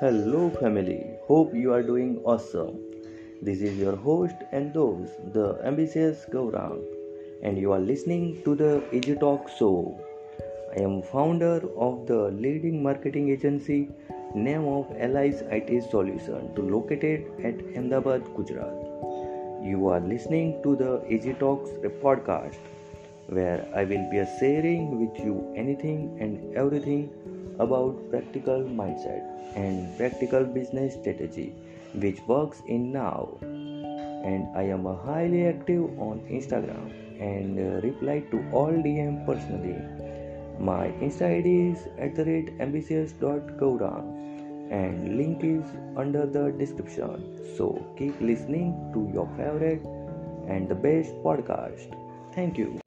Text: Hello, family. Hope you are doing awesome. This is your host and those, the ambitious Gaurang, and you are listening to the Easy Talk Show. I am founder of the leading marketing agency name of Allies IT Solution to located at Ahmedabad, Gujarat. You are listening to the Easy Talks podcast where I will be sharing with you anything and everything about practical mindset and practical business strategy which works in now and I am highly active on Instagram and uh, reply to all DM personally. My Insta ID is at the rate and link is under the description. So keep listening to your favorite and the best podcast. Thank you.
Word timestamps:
Hello, 0.00 0.48
family. 0.48 1.00
Hope 1.26 1.54
you 1.54 1.74
are 1.74 1.82
doing 1.82 2.22
awesome. 2.24 2.76
This 3.42 3.60
is 3.60 3.76
your 3.76 3.96
host 3.96 4.36
and 4.50 4.72
those, 4.72 5.10
the 5.34 5.58
ambitious 5.62 6.24
Gaurang, 6.32 6.78
and 7.42 7.58
you 7.58 7.72
are 7.72 7.78
listening 7.78 8.42
to 8.46 8.54
the 8.54 8.82
Easy 8.94 9.14
Talk 9.14 9.50
Show. 9.58 10.00
I 10.74 10.80
am 10.80 11.02
founder 11.02 11.60
of 11.76 12.06
the 12.06 12.30
leading 12.44 12.82
marketing 12.82 13.28
agency 13.30 13.90
name 14.34 14.64
of 14.68 14.90
Allies 14.98 15.42
IT 15.50 15.90
Solution 15.90 16.54
to 16.54 16.62
located 16.62 17.26
at 17.44 17.60
Ahmedabad, 17.76 18.24
Gujarat. 18.34 18.72
You 19.62 19.88
are 19.88 20.00
listening 20.00 20.62
to 20.62 20.76
the 20.76 21.04
Easy 21.10 21.34
Talks 21.34 21.72
podcast 22.02 22.56
where 23.26 23.68
I 23.74 23.84
will 23.84 24.10
be 24.10 24.24
sharing 24.38 24.98
with 24.98 25.22
you 25.22 25.52
anything 25.54 26.16
and 26.18 26.56
everything 26.56 27.10
about 27.66 28.10
practical 28.10 28.62
mindset 28.80 29.22
and 29.56 29.96
practical 29.96 30.44
business 30.44 30.94
strategy 30.94 31.52
which 31.94 32.20
works 32.26 32.62
in 32.66 32.92
now 32.92 33.38
and 34.24 34.46
I 34.56 34.64
am 34.64 34.84
highly 34.84 35.46
active 35.46 35.98
on 35.98 36.20
Instagram 36.30 36.90
and 37.20 37.58
uh, 37.58 37.80
reply 37.86 38.20
to 38.30 38.44
all 38.52 38.72
DM 38.72 39.26
personally. 39.26 39.76
My 40.58 40.88
Insta 41.00 41.38
ID 41.38 41.72
is 41.72 41.88
at 41.98 42.14
the 42.14 42.24
rate 42.24 42.50
and 44.70 45.16
link 45.16 45.42
is 45.42 45.64
under 45.96 46.26
the 46.26 46.52
description. 46.52 47.56
So 47.56 47.84
keep 47.98 48.20
listening 48.20 48.90
to 48.94 49.10
your 49.12 49.26
favorite 49.36 49.84
and 50.48 50.68
the 50.68 50.74
best 50.74 51.12
podcast. 51.24 51.96
Thank 52.34 52.58
you. 52.58 52.80